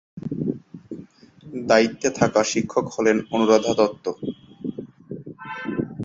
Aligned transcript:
দায়িত্বে 1.65 2.07
থাকা 2.19 2.41
শিক্ষক 2.51 2.85
হলেন 2.95 3.17
অনুরাধা 3.31 3.73
দত্ত। 3.79 4.05